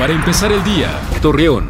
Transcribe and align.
Para 0.00 0.14
empezar 0.14 0.50
el 0.50 0.64
día, 0.64 0.98
Torreón. 1.20 1.68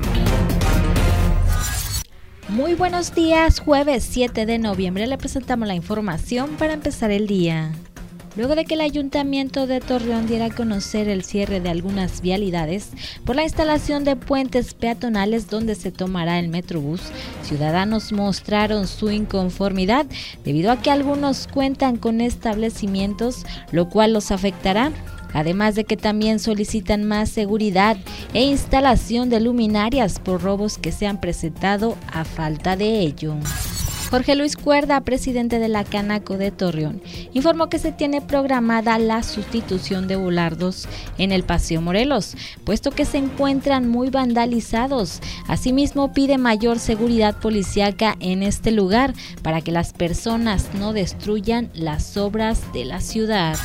Muy 2.48 2.74
buenos 2.74 3.12
días, 3.12 3.58
jueves 3.58 4.06
7 4.08 4.46
de 4.46 4.60
noviembre 4.60 5.08
le 5.08 5.18
presentamos 5.18 5.66
la 5.66 5.74
información 5.74 6.50
para 6.50 6.72
empezar 6.72 7.10
el 7.10 7.26
día. 7.26 7.72
Luego 8.36 8.54
de 8.54 8.66
que 8.66 8.74
el 8.74 8.82
Ayuntamiento 8.82 9.66
de 9.66 9.80
Torreón 9.80 10.28
diera 10.28 10.44
a 10.44 10.50
conocer 10.54 11.08
el 11.08 11.24
cierre 11.24 11.58
de 11.58 11.70
algunas 11.70 12.20
vialidades 12.20 12.90
por 13.24 13.34
la 13.34 13.42
instalación 13.42 14.04
de 14.04 14.14
puentes 14.14 14.74
peatonales 14.74 15.50
donde 15.50 15.74
se 15.74 15.90
tomará 15.90 16.38
el 16.38 16.50
Metrobús, 16.50 17.00
ciudadanos 17.42 18.12
mostraron 18.12 18.86
su 18.86 19.10
inconformidad 19.10 20.06
debido 20.44 20.70
a 20.70 20.80
que 20.80 20.92
algunos 20.92 21.48
cuentan 21.48 21.96
con 21.96 22.20
establecimientos, 22.20 23.44
lo 23.72 23.88
cual 23.88 24.12
los 24.12 24.30
afectará 24.30 24.92
además 25.32 25.74
de 25.74 25.84
que 25.84 25.96
también 25.96 26.38
solicitan 26.38 27.04
más 27.04 27.28
seguridad 27.28 27.96
e 28.34 28.42
instalación 28.44 29.30
de 29.30 29.40
luminarias 29.40 30.18
por 30.18 30.42
robos 30.42 30.78
que 30.78 30.92
se 30.92 31.06
han 31.06 31.20
presentado 31.20 31.96
a 32.12 32.24
falta 32.24 32.76
de 32.76 33.00
ello. 33.00 33.36
Jorge 34.10 34.34
Luis 34.34 34.56
Cuerda, 34.56 35.00
presidente 35.02 35.60
de 35.60 35.68
la 35.68 35.84
Canaco 35.84 36.36
de 36.36 36.50
Torreón, 36.50 37.00
informó 37.32 37.68
que 37.68 37.78
se 37.78 37.92
tiene 37.92 38.20
programada 38.20 38.98
la 38.98 39.22
sustitución 39.22 40.08
de 40.08 40.16
volardos 40.16 40.88
en 41.16 41.30
el 41.30 41.44
Paseo 41.44 41.80
Morelos, 41.80 42.36
puesto 42.64 42.90
que 42.90 43.04
se 43.04 43.18
encuentran 43.18 43.88
muy 43.88 44.10
vandalizados. 44.10 45.20
Asimismo, 45.46 46.12
pide 46.12 46.38
mayor 46.38 46.80
seguridad 46.80 47.36
policiaca 47.36 48.16
en 48.18 48.42
este 48.42 48.72
lugar 48.72 49.14
para 49.42 49.60
que 49.60 49.70
las 49.70 49.92
personas 49.92 50.70
no 50.74 50.92
destruyan 50.92 51.70
las 51.72 52.16
obras 52.16 52.72
de 52.72 52.86
la 52.86 53.00
ciudad. 53.00 53.56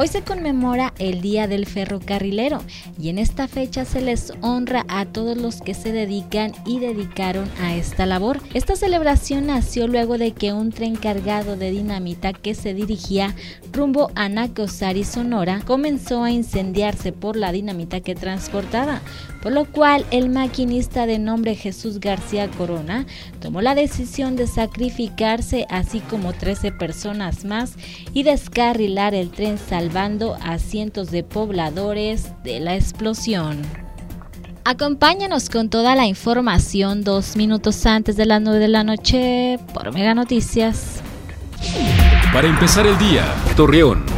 Hoy 0.00 0.06
se 0.06 0.22
conmemora 0.22 0.94
el 1.00 1.20
Día 1.22 1.48
del 1.48 1.66
Ferrocarrilero 1.66 2.62
y 3.00 3.08
en 3.08 3.18
esta 3.18 3.48
fecha 3.48 3.84
se 3.84 4.00
les 4.00 4.32
honra 4.42 4.86
a 4.86 5.06
todos 5.06 5.36
los 5.36 5.60
que 5.60 5.74
se 5.74 5.90
dedican 5.90 6.52
y 6.64 6.78
dedicaron 6.78 7.50
a 7.60 7.74
esta 7.74 8.06
labor. 8.06 8.38
Esta 8.54 8.76
celebración 8.76 9.48
nació 9.48 9.88
luego 9.88 10.16
de 10.16 10.30
que 10.30 10.52
un 10.52 10.70
tren 10.70 10.94
cargado 10.94 11.56
de 11.56 11.72
dinamita 11.72 12.32
que 12.32 12.54
se 12.54 12.74
dirigía 12.74 13.34
rumbo 13.72 14.12
a 14.14 14.28
Nacosari, 14.28 15.02
Sonora, 15.02 15.62
comenzó 15.66 16.22
a 16.22 16.30
incendiarse 16.30 17.10
por 17.10 17.34
la 17.34 17.50
dinamita 17.50 17.98
que 17.98 18.14
transportaba, 18.14 19.00
por 19.42 19.50
lo 19.50 19.64
cual 19.64 20.06
el 20.12 20.28
maquinista 20.28 21.06
de 21.06 21.18
nombre 21.18 21.56
Jesús 21.56 21.98
García 21.98 22.48
Corona 22.52 23.04
tomó 23.40 23.62
la 23.62 23.74
decisión 23.74 24.36
de 24.36 24.46
sacrificarse 24.46 25.66
así 25.68 25.98
como 25.98 26.34
13 26.34 26.70
personas 26.70 27.44
más 27.44 27.74
y 28.12 28.22
descarrilar 28.22 29.12
el 29.16 29.30
tren 29.30 29.58
salvando 29.88 30.36
a 30.42 30.58
cientos 30.58 31.10
de 31.10 31.22
pobladores 31.24 32.32
de 32.44 32.60
la 32.60 32.74
explosión. 32.74 33.62
Acompáñanos 34.64 35.48
con 35.48 35.70
toda 35.70 35.94
la 35.94 36.06
información 36.06 37.04
dos 37.04 37.36
minutos 37.36 37.86
antes 37.86 38.16
de 38.16 38.26
las 38.26 38.42
9 38.42 38.58
de 38.58 38.68
la 38.68 38.84
noche 38.84 39.58
por 39.72 39.90
Mega 39.94 40.14
Noticias. 40.14 41.00
Para 42.34 42.48
empezar 42.48 42.86
el 42.86 42.98
día, 42.98 43.34
Torreón. 43.56 44.17